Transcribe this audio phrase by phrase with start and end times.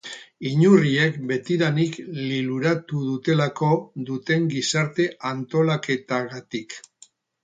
[0.51, 1.99] Inurriek betidanik
[2.29, 3.69] liluratu dutelako
[4.07, 6.75] duten gizarte antolaketagatik.